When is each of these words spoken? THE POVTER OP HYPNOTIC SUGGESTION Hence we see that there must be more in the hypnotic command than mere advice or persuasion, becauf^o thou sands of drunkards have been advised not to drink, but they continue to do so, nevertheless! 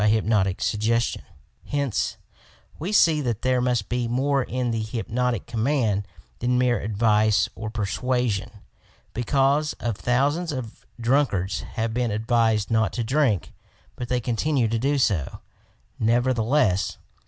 THE 0.01 0.07
POVTER 0.07 0.17
OP 0.17 0.23
HYPNOTIC 0.23 0.61
SUGGESTION 0.61 1.21
Hence 1.67 2.17
we 2.79 2.91
see 2.91 3.21
that 3.21 3.43
there 3.43 3.61
must 3.61 3.87
be 3.87 4.07
more 4.07 4.41
in 4.41 4.71
the 4.71 4.81
hypnotic 4.81 5.45
command 5.45 6.07
than 6.39 6.57
mere 6.57 6.79
advice 6.79 7.47
or 7.53 7.69
persuasion, 7.69 8.49
becauf^o 9.13 9.95
thou 9.99 10.31
sands 10.31 10.51
of 10.51 10.87
drunkards 10.99 11.59
have 11.73 11.93
been 11.93 12.09
advised 12.09 12.71
not 12.71 12.93
to 12.93 13.03
drink, 13.03 13.53
but 13.95 14.09
they 14.09 14.19
continue 14.19 14.67
to 14.69 14.79
do 14.79 14.97
so, 14.97 15.41
nevertheless! 15.99 16.97